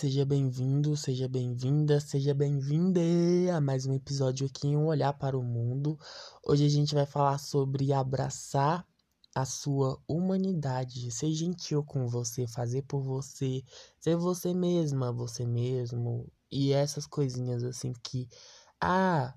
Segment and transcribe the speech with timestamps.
[0.00, 3.00] seja bem-vindo, seja bem-vinda, seja bem-vinda
[3.54, 5.98] a mais um episódio aqui em Um Olhar para o Mundo.
[6.42, 8.86] Hoje a gente vai falar sobre abraçar
[9.34, 13.62] a sua humanidade, ser gentil com você, fazer por você,
[13.98, 18.26] ser você mesma, você mesmo e essas coisinhas assim que,
[18.80, 19.34] ah,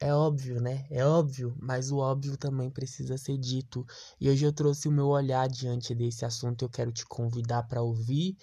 [0.00, 0.86] é óbvio, né?
[0.90, 3.86] É óbvio, mas o óbvio também precisa ser dito.
[4.18, 6.64] E hoje eu trouxe o meu olhar diante desse assunto.
[6.64, 8.34] Eu quero te convidar para ouvir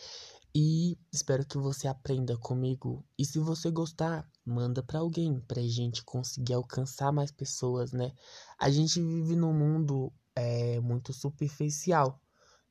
[0.55, 3.05] e espero que você aprenda comigo.
[3.17, 8.11] E se você gostar, manda para alguém, pra gente conseguir alcançar mais pessoas, né?
[8.57, 12.21] A gente vive num mundo é, muito superficial.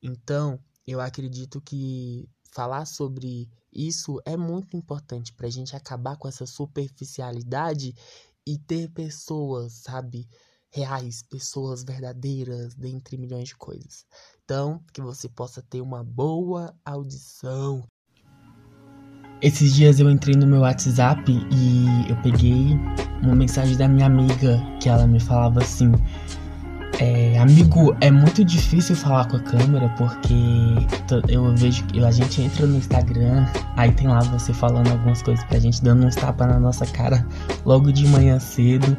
[0.02, 6.46] Então, eu acredito que falar sobre isso é muito importante pra gente acabar com essa
[6.46, 7.95] superficialidade
[8.46, 10.28] e ter pessoas, sabe,
[10.76, 14.04] reais, pessoas verdadeiras, dentre milhões de coisas.
[14.44, 17.82] Então, que você possa ter uma boa audição.
[19.40, 22.74] Esses dias eu entrei no meu WhatsApp e eu peguei
[23.23, 25.92] uma mensagem da minha amiga que ela me falava assim:
[26.98, 30.34] é, amigo, é muito difícil falar com a câmera porque
[31.29, 35.45] eu vejo que a gente entra no Instagram, aí tem lá você falando algumas coisas
[35.45, 37.26] pra gente, dando uns tapas na nossa cara
[37.64, 38.96] logo de manhã cedo.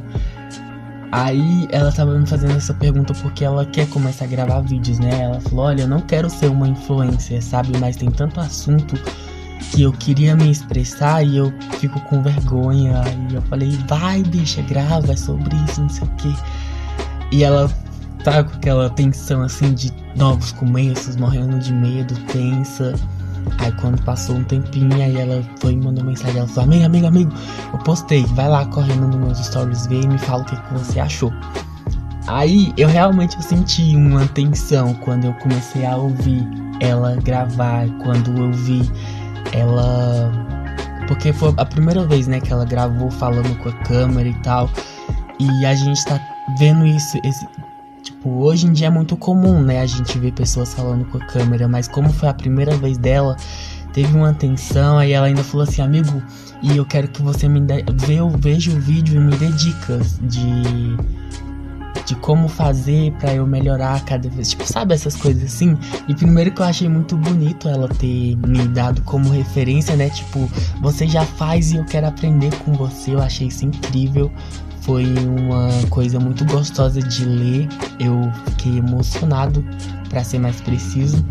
[1.11, 5.21] Aí ela tava me fazendo essa pergunta porque ela quer começar a gravar vídeos, né?
[5.21, 7.77] Ela falou: Olha, eu não quero ser uma influencer, sabe?
[7.77, 8.95] Mas tem tanto assunto
[9.71, 13.03] que eu queria me expressar e eu fico com vergonha.
[13.29, 16.33] E eu falei: Vai, bicha, grava, é sobre isso, não sei o quê.
[17.31, 17.69] E ela
[18.23, 22.93] tá com aquela tensão assim de novos começos, morrendo de medo, tensa.
[23.59, 26.37] Aí quando passou um tempinho, aí ela foi e mandou mensagem.
[26.37, 27.31] Ela falou: Amigo, amigo, amigo,
[27.73, 28.25] eu postei.
[28.27, 31.33] Vai lá correndo nos meus stories, vê e me fala o que, que você achou.
[32.27, 36.45] Aí eu realmente senti uma tensão quando eu comecei a ouvir
[36.81, 38.81] ela gravar, quando eu vi
[39.53, 40.31] ela.
[41.07, 44.69] Porque foi a primeira vez, né, que ela gravou falando com a câmera e tal.
[45.39, 46.19] E a gente tá
[46.57, 47.47] vendo isso, esse,
[48.27, 51.25] Tipo, hoje em dia é muito comum, né, a gente ver pessoas falando com a
[51.25, 53.37] câmera, mas como foi a primeira vez dela,
[53.93, 56.21] teve uma atenção, aí ela ainda falou assim, amigo,
[56.61, 57.85] e eu quero que você me dê,
[58.39, 60.97] veja o vídeo e me dê dicas de
[62.05, 65.77] de como fazer para eu melhorar cada vez, tipo, sabe essas coisas assim?
[66.07, 70.09] E primeiro que eu achei muito bonito ela ter me dado como referência, né?
[70.09, 70.49] Tipo,
[70.81, 73.13] você já faz e eu quero aprender com você.
[73.13, 74.31] Eu achei isso incrível.
[74.87, 77.67] Foi uma coisa muito gostosa de ler.
[77.99, 79.61] Eu fiquei emocionado,
[80.09, 81.25] para ser mais preciso.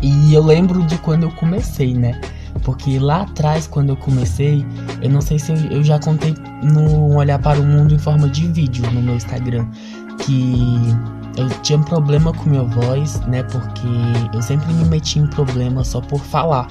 [0.00, 2.20] E eu lembro de quando eu comecei, né?
[2.62, 4.64] Porque lá atrás, quando eu comecei,
[5.02, 6.32] eu não sei se eu, já contei
[6.62, 9.66] no Olhar para o Mundo em forma de vídeo no meu Instagram,
[10.18, 10.78] que
[11.36, 13.42] eu tinha um problema com minha voz, né?
[13.42, 13.88] Porque
[14.32, 16.68] eu sempre me metia em problema só por falar.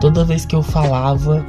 [0.00, 1.42] Toda vez que eu falava,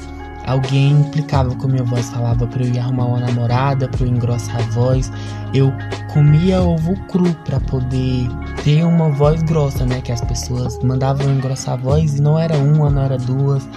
[0.51, 4.57] alguém implicava com minha voz, falava para eu ir arrumar uma namorada, para eu engrossar
[4.57, 5.11] a voz.
[5.53, 5.71] Eu
[6.13, 8.27] comia ovo cru para poder
[8.63, 10.01] ter uma voz grossa, né?
[10.01, 13.67] Que as pessoas mandavam engrossar a voz e não era uma, não era duas,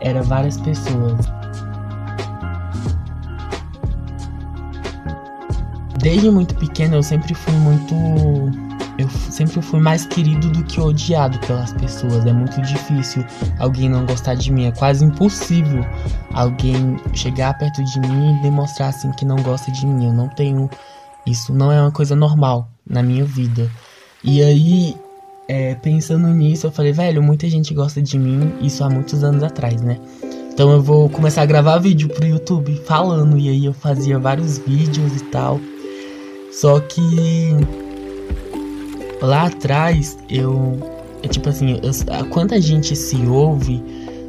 [0.00, 1.18] era várias pessoas.
[5.98, 7.94] Desde muito pequeno eu sempre fui muito
[9.02, 12.24] eu sempre fui mais querido do que odiado pelas pessoas.
[12.24, 13.24] É muito difícil
[13.58, 14.66] alguém não gostar de mim.
[14.66, 15.84] É quase impossível
[16.32, 20.06] alguém chegar perto de mim e demonstrar assim que não gosta de mim.
[20.06, 20.68] Eu não tenho.
[21.26, 23.70] Isso não é uma coisa normal na minha vida.
[24.24, 24.96] E aí,
[25.48, 28.52] é, pensando nisso, eu falei, velho, muita gente gosta de mim.
[28.60, 29.98] Isso há muitos anos atrás, né?
[30.52, 33.38] Então eu vou começar a gravar vídeo pro YouTube falando.
[33.38, 35.60] E aí eu fazia vários vídeos e tal.
[36.52, 37.00] Só que
[39.22, 40.78] lá atrás eu.
[41.22, 43.82] É tipo assim, eu, quando a gente se ouve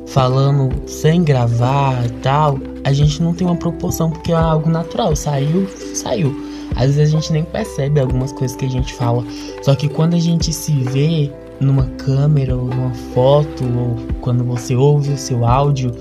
[0.06, 5.16] falando sem gravar e tal, a gente não tem uma proporção porque é algo natural.
[5.16, 6.36] Saiu, saiu.
[6.76, 9.24] Às vezes a gente nem percebe algumas coisas que a gente fala.
[9.64, 14.76] Só que quando a gente se vê numa câmera ou numa foto, ou quando você
[14.76, 15.92] ouve o seu áudio,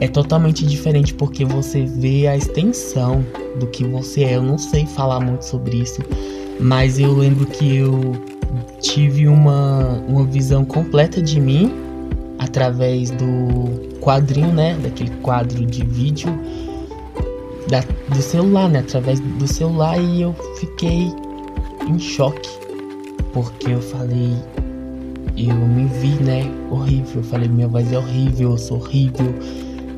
[0.00, 3.24] é totalmente diferente porque você vê a extensão
[3.58, 4.36] do que você é.
[4.36, 6.00] Eu não sei falar muito sobre isso,
[6.60, 8.16] mas eu lembro que eu
[8.80, 11.72] tive uma, uma visão completa de mim
[12.38, 14.76] através do quadrinho, né?
[14.82, 16.30] Daquele quadro de vídeo
[17.68, 18.80] da, do celular, né?
[18.80, 21.12] Através do celular e eu fiquei
[21.86, 22.50] em choque
[23.32, 24.34] porque eu falei,
[25.36, 26.42] eu me vi, né?
[26.70, 27.16] Horrível.
[27.16, 29.34] Eu falei, minha voz é horrível, eu sou horrível.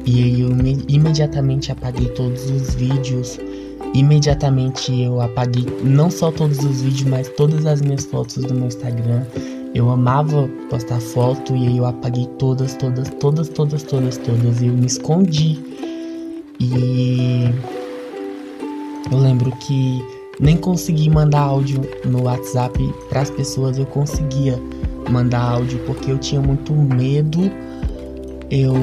[0.05, 0.51] E aí eu
[0.89, 3.39] imediatamente apaguei todos os vídeos
[3.95, 8.67] Imediatamente eu apaguei não só todos os vídeos, mas todas as minhas fotos do meu
[8.67, 9.25] Instagram.
[9.75, 14.61] Eu amava postar foto e aí eu apaguei todas, todas, todas, todas, todas, todas.
[14.61, 15.59] E eu me escondi.
[16.61, 17.51] E
[19.11, 20.05] eu lembro que
[20.39, 22.79] nem consegui mandar áudio no WhatsApp
[23.09, 23.77] para as pessoas.
[23.79, 24.59] Eu conseguia
[25.11, 27.51] mandar áudio porque eu tinha muito medo.
[28.51, 28.75] Eu.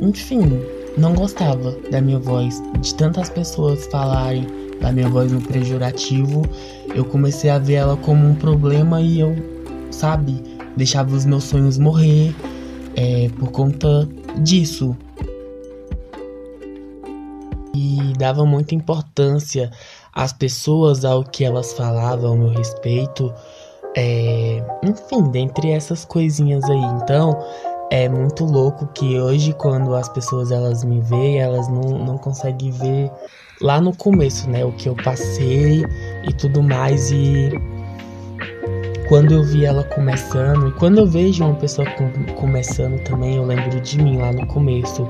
[0.00, 0.60] Enfim,
[0.96, 2.62] não gostava da minha voz.
[2.80, 4.46] De tantas pessoas falarem
[4.80, 6.42] da minha voz no pejorativo,
[6.94, 9.34] eu comecei a ver ela como um problema e eu,
[9.90, 10.42] sabe,
[10.76, 12.34] deixava os meus sonhos morrer
[12.96, 14.08] é, por conta
[14.38, 14.96] disso.
[17.74, 19.70] E dava muita importância
[20.12, 23.32] às pessoas, ao que elas falavam ao meu respeito.
[23.96, 26.84] É, enfim, dentre essas coisinhas aí.
[27.02, 27.38] Então,
[27.92, 32.70] é muito louco que hoje, quando as pessoas elas me veem, elas não, não conseguem
[32.70, 33.10] ver
[33.60, 34.64] lá no começo, né?
[34.64, 35.84] O que eu passei
[36.26, 37.10] e tudo mais.
[37.10, 37.50] E
[39.10, 43.44] quando eu vi ela começando, e quando eu vejo uma pessoa com, começando também, eu
[43.44, 45.06] lembro de mim lá no começo.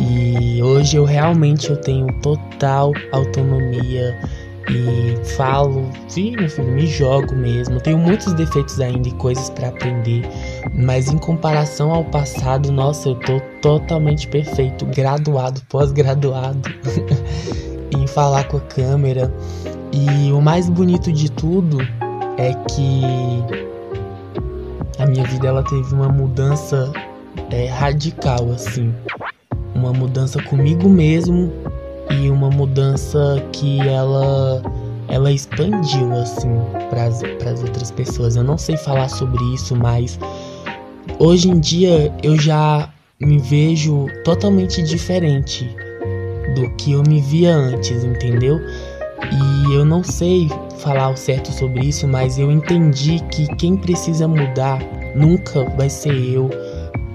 [0.00, 4.18] E hoje eu realmente eu tenho total autonomia
[4.68, 7.80] e falo, sim, me jogo mesmo.
[7.80, 10.22] Tenho muitos defeitos ainda e coisas para aprender,
[10.74, 16.68] mas em comparação ao passado, nossa, eu tô totalmente perfeito, graduado, pós-graduado
[17.96, 19.32] em falar com a câmera.
[19.92, 21.78] E o mais bonito de tudo
[22.36, 23.02] é que
[24.98, 26.92] a minha vida ela teve uma mudança
[27.50, 28.92] é, radical assim,
[29.74, 31.52] uma mudança comigo mesmo
[32.10, 34.62] e uma mudança que ela
[35.08, 36.60] ela expandiu assim
[36.90, 38.36] para as outras pessoas.
[38.36, 40.18] Eu não sei falar sobre isso, mas
[41.18, 45.74] hoje em dia eu já me vejo totalmente diferente
[46.54, 48.60] do que eu me via antes, entendeu?
[49.32, 50.48] E eu não sei
[50.78, 54.80] falar o certo sobre isso, mas eu entendi que quem precisa mudar
[55.14, 56.50] nunca vai ser eu.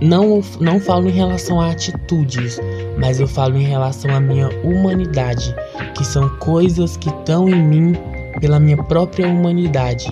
[0.02, 2.60] Não, não falo em relação a atitudes,
[2.98, 5.56] mas eu falo em relação à minha humanidade,
[5.96, 7.94] que são coisas que estão em mim
[8.40, 10.08] pela minha própria humanidade.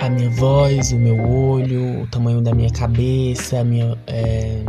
[0.00, 4.64] A minha voz, o meu olho, o tamanho da minha cabeça, a minha, é,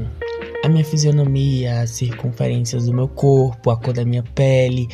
[0.64, 4.88] a minha fisionomia, as circunferências do meu corpo, a cor da minha pele,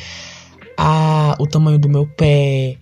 [0.78, 2.78] a, o tamanho do meu pé,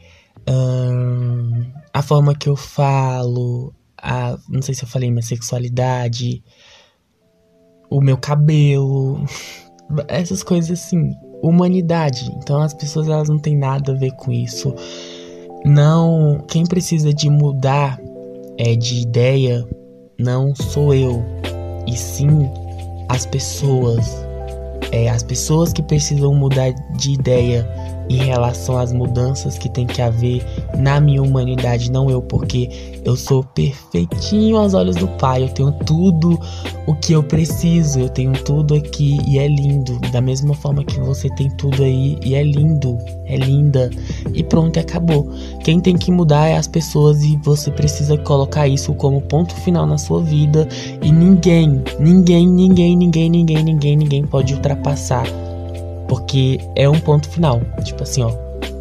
[0.47, 6.43] hum, a forma que eu falo, a, não sei se eu falei minha sexualidade,
[7.89, 9.23] o meu cabelo,
[10.07, 12.31] essas coisas assim, humanidade.
[12.37, 14.73] Então as pessoas elas não têm nada a ver com isso.
[15.65, 17.99] Não, quem precisa de mudar
[18.57, 19.67] é de ideia
[20.19, 21.23] não sou eu,
[21.85, 22.49] e sim
[23.07, 24.25] as pessoas.
[24.91, 27.67] É, as pessoas que precisam mudar de ideia
[28.09, 30.45] em relação às mudanças que tem que haver
[30.77, 32.69] na minha humanidade, não eu, porque
[33.03, 36.39] eu sou perfeitinho aos olhos do Pai, eu tenho tudo
[36.85, 40.99] o que eu preciso, eu tenho tudo aqui e é lindo, da mesma forma que
[40.99, 43.89] você tem tudo aí e é lindo, é linda,
[44.33, 45.29] e pronto, acabou.
[45.63, 49.85] Quem tem que mudar é as pessoas e você precisa colocar isso como ponto final
[49.85, 50.67] na sua vida.
[51.01, 55.25] E ninguém, ninguém, ninguém, ninguém, ninguém, ninguém, ninguém pode ultrapassar
[56.07, 57.61] porque é um ponto final.
[57.83, 58.31] Tipo assim, ó.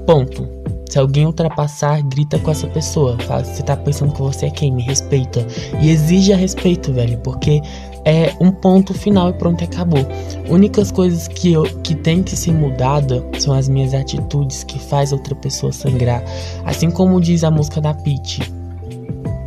[0.06, 0.48] Ponto.
[0.88, 3.18] Se alguém ultrapassar, grita com essa pessoa.
[3.26, 4.72] Fala, você tá pensando que você é quem?
[4.72, 5.44] Me respeita.
[5.80, 7.18] E exija respeito, velho.
[7.18, 7.60] Porque
[8.04, 10.06] é um ponto final e pronto, acabou.
[10.48, 15.12] Únicas coisas que, eu, que tem que ser mudada são as minhas atitudes que faz
[15.12, 16.22] outra pessoa sangrar.
[16.64, 18.40] Assim como diz a música da Pete.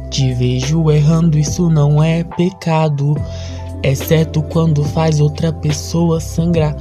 [0.09, 3.15] Te vejo errando, isso não é pecado.
[3.81, 6.75] Exceto quando faz outra pessoa sangrar.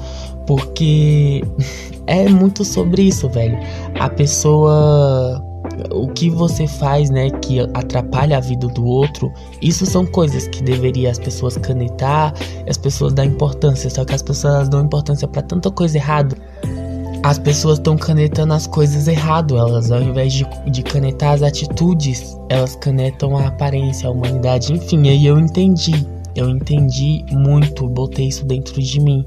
[0.48, 1.44] Porque
[2.08, 3.58] é muito sobre isso, velho.
[4.00, 5.44] A pessoa.
[5.92, 10.62] O que você faz, né, que atrapalha a vida do outro, isso são coisas que
[10.62, 12.34] deveria as pessoas canetar,
[12.68, 16.36] as pessoas dar importância, só que as pessoas dão importância para tanta coisa errada.
[17.22, 22.36] As pessoas estão canetando as coisas errado, elas ao invés de, de canetar as atitudes,
[22.48, 26.06] elas canetam a aparência, a humanidade, enfim, aí eu entendi.
[26.34, 29.24] Eu entendi muito, botei isso dentro de mim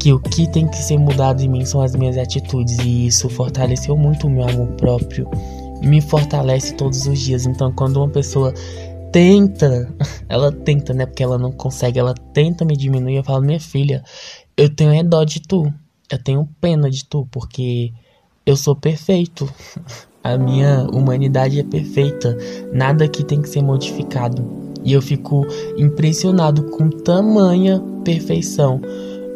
[0.00, 3.28] que o que tem que ser mudado em mim são as minhas atitudes e isso
[3.28, 5.28] fortaleceu muito o meu amor próprio,
[5.82, 7.46] me fortalece todos os dias.
[7.46, 8.52] Então, quando uma pessoa
[9.12, 9.92] tenta,
[10.28, 11.06] ela tenta, né?
[11.06, 13.16] Porque ela não consegue, ela tenta me diminuir.
[13.16, 14.02] Eu falo, minha filha,
[14.56, 15.72] eu tenho é dó de tu,
[16.10, 17.92] eu tenho pena de tu, porque
[18.44, 19.48] eu sou perfeito.
[20.22, 22.36] A minha humanidade é perfeita,
[22.72, 24.44] nada aqui tem que ser modificado.
[24.84, 25.46] E eu fico
[25.78, 28.80] impressionado com tamanha perfeição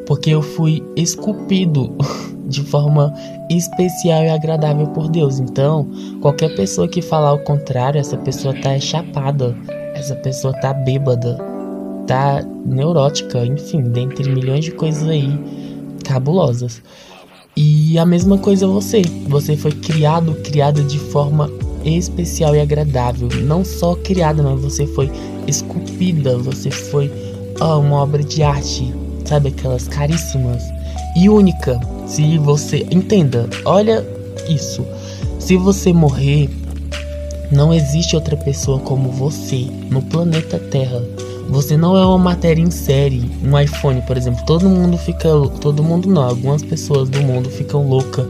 [0.06, 1.94] porque eu fui esculpido
[2.46, 3.12] de forma
[3.50, 5.38] especial e agradável por Deus.
[5.38, 5.88] Então,
[6.20, 9.56] qualquer pessoa que falar o contrário, essa pessoa tá chapada,
[9.94, 11.38] essa pessoa tá bêbada,
[12.06, 15.28] tá neurótica, enfim, dentre milhões de coisas aí
[16.04, 16.82] cabulosas.
[17.56, 19.02] E a mesma coisa você.
[19.28, 21.50] Você foi criado, criada de forma
[21.84, 23.28] especial e agradável.
[23.42, 25.10] Não só criada, mas você foi
[25.46, 27.10] esculpida, você foi
[27.60, 29.48] oh, uma obra de arte, sabe?
[29.48, 30.62] Aquelas caríssimas
[31.16, 31.80] e única.
[32.06, 32.86] Se você.
[32.90, 34.06] Entenda, olha
[34.48, 34.84] isso.
[35.38, 36.48] Se você morrer,
[37.50, 41.02] não existe outra pessoa como você no planeta Terra.
[41.48, 44.42] Você não é uma matéria em série, um iPhone, por exemplo.
[44.46, 45.28] Todo mundo fica,
[45.60, 48.26] todo mundo não, algumas pessoas do mundo ficam loucas,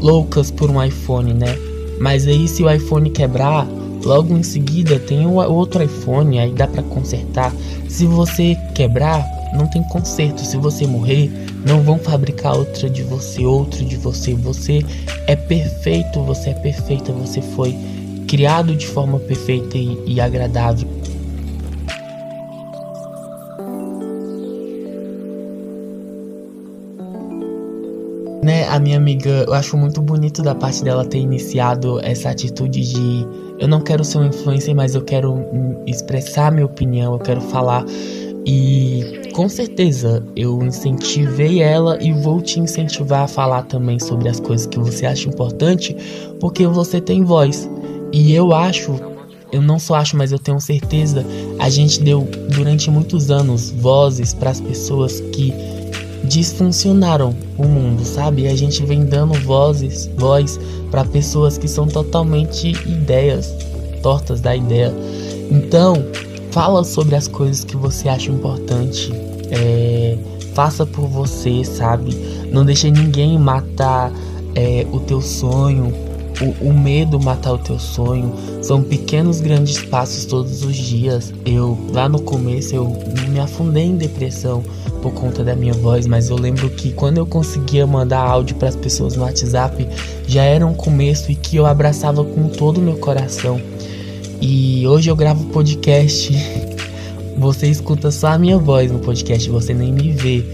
[0.00, 1.56] loucas por um iPhone, né?
[1.98, 3.66] Mas aí se o iPhone quebrar,
[4.04, 7.50] logo em seguida tem o outro iPhone, aí dá para consertar.
[7.88, 10.40] Se você quebrar, não tem conserto.
[10.40, 11.30] Se você morrer,
[11.64, 14.34] não vão fabricar outra de você, outro de você.
[14.34, 14.84] Você
[15.26, 17.74] é perfeito, você é perfeita, você foi
[18.26, 20.88] criado de forma perfeita e, e agradável.
[28.42, 32.82] Né, a minha amiga, eu acho muito bonito da parte dela ter iniciado essa atitude
[32.82, 33.26] de
[33.58, 37.40] eu não quero ser um influencer, mas eu quero hum, expressar minha opinião, eu quero
[37.40, 37.86] falar
[38.46, 44.38] e com certeza eu incentivei ela e vou te incentivar a falar também sobre as
[44.38, 45.96] coisas que você acha importante,
[46.38, 47.68] porque você tem voz.
[48.12, 48.94] E eu acho,
[49.50, 51.24] eu não só acho, mas eu tenho certeza,
[51.58, 55.52] a gente deu durante muitos anos vozes para as pessoas que
[56.24, 58.42] disfuncionaram o mundo, sabe?
[58.42, 60.58] E a gente vem dando vozes, voz
[60.90, 63.52] para pessoas que são totalmente ideias
[64.02, 64.94] tortas da ideia.
[65.50, 65.94] Então,
[66.54, 69.12] fala sobre as coisas que você acha importante.
[69.50, 70.16] É,
[70.54, 72.16] faça por você, sabe?
[72.52, 74.12] Não deixe ninguém matar
[74.54, 75.92] é, o teu sonho,
[76.40, 78.32] o, o, medo matar o teu sonho.
[78.62, 81.34] São pequenos, grandes passos todos os dias.
[81.44, 82.96] Eu, lá no começo, eu
[83.28, 84.62] me afundei em depressão
[85.02, 88.68] por conta da minha voz, mas eu lembro que quando eu conseguia mandar áudio para
[88.68, 89.88] as pessoas no WhatsApp,
[90.28, 93.60] já era um começo e que eu abraçava com todo o meu coração.
[94.46, 96.30] E hoje eu gravo podcast.
[97.38, 100.44] Você escuta só a minha voz no podcast, você nem me vê.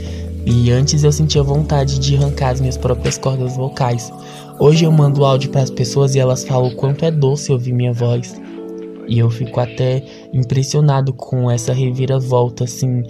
[0.46, 4.12] E antes eu sentia vontade de arrancar as minhas próprias cordas vocais.
[4.60, 7.72] Hoje eu mando áudio para as pessoas e elas falam o quanto é doce ouvir
[7.72, 8.40] minha voz.
[9.08, 13.02] E eu fico até impressionado com essa reviravolta assim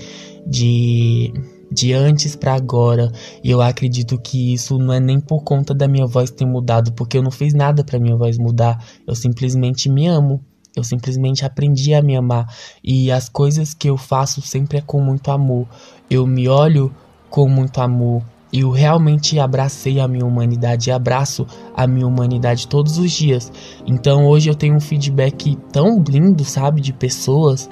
[0.47, 1.31] de
[1.71, 3.13] de antes para agora.
[3.45, 6.91] E eu acredito que isso não é nem por conta da minha voz ter mudado,
[6.95, 8.83] porque eu não fiz nada para minha voz mudar.
[9.07, 10.43] Eu simplesmente me amo.
[10.77, 15.00] Eu simplesmente aprendi a me amar e as coisas que eu faço sempre é com
[15.00, 15.67] muito amor.
[16.09, 16.95] Eu me olho
[17.29, 18.23] com muito amor.
[18.53, 21.47] Eu realmente abracei a minha humanidade e abraço
[21.77, 23.53] a minha humanidade todos os dias.
[23.87, 27.71] Então hoje eu tenho um feedback tão lindo, sabe, de pessoas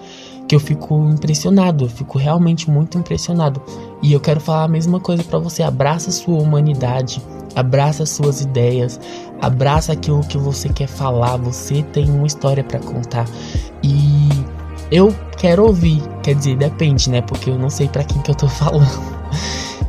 [0.49, 3.61] que eu fico impressionado, eu fico realmente muito impressionado.
[4.03, 7.23] E eu quero falar a mesma coisa para você, abraça a sua humanidade,
[7.55, 8.99] abraça as suas ideias,
[9.43, 13.27] abraça aquilo que você quer falar, você tem uma história para contar.
[13.83, 14.29] E
[14.91, 17.21] eu quero ouvir, quer dizer, depende, né?
[17.21, 19.19] Porque eu não sei para quem que eu tô falando.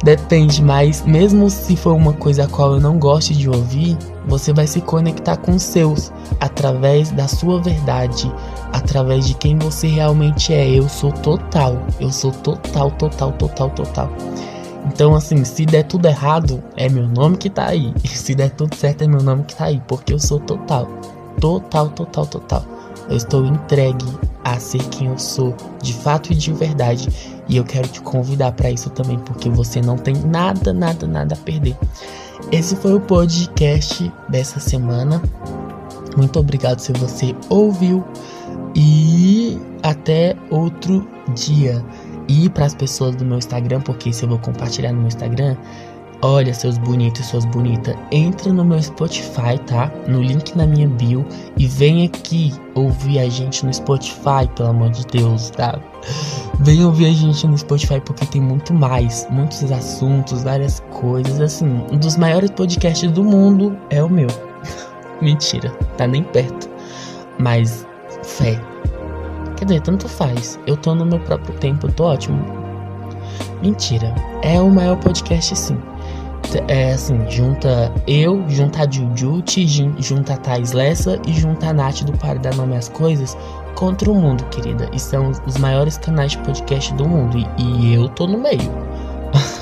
[0.03, 3.97] Depende, mas mesmo se for uma coisa a qual eu não gosto de ouvir,
[4.29, 8.31] você vai se conectar com os seus através da sua verdade,
[8.71, 10.69] através de quem você realmente é.
[10.69, 14.09] Eu sou total, eu sou total, total, total, total.
[14.85, 17.93] Então, assim, se der tudo errado, é meu nome que tá aí.
[18.05, 19.81] Se der tudo certo, é meu nome que tá aí.
[19.87, 20.87] Porque eu sou total.
[21.39, 22.65] Total, total, total.
[23.09, 24.05] Eu estou entregue
[24.43, 27.09] a ser quem eu sou, de fato e de verdade.
[27.47, 31.35] E eu quero te convidar para isso também, porque você não tem nada, nada, nada
[31.35, 31.77] a perder.
[32.51, 35.21] Esse foi o podcast dessa semana.
[36.17, 38.03] Muito obrigado se você ouviu
[38.75, 41.85] e até outro dia.
[42.27, 45.55] E para as pessoas do meu Instagram, porque se eu vou compartilhar no meu Instagram,
[46.21, 49.89] Olha, seus bonitos e suas bonitas, entra no meu Spotify, tá?
[50.05, 51.25] No link na minha bio
[51.57, 55.79] e vem aqui ouvir a gente no Spotify, pelo amor de Deus, tá?
[56.59, 61.85] Vem ouvir a gente no Spotify porque tem muito mais, muitos assuntos, várias coisas, assim.
[61.89, 64.27] Um dos maiores podcasts do mundo é o meu.
[65.21, 66.69] Mentira, tá nem perto.
[67.37, 67.87] Mas
[68.23, 68.59] fé.
[69.55, 70.59] Quer dizer, tanto faz.
[70.67, 72.43] Eu tô no meu próprio tempo, eu tô ótimo.
[73.61, 74.13] Mentira.
[74.41, 75.77] É o maior podcast sim
[76.67, 79.65] é assim, junta eu, junta a Jujute,
[79.99, 83.37] junta a Thais Lessa e junta a Nath do Pare Dar Nome às Coisas
[83.75, 84.89] contra o mundo, querida.
[84.93, 87.37] E são os maiores canais de podcast do mundo.
[87.37, 88.71] E, e eu tô no meio.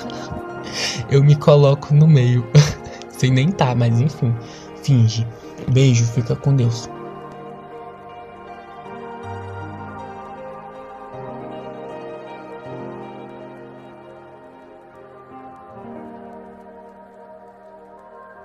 [1.11, 2.45] eu me coloco no meio.
[3.09, 4.35] Sem nem tá, mas enfim.
[4.81, 5.25] Finge.
[5.71, 6.89] Beijo, fica com Deus.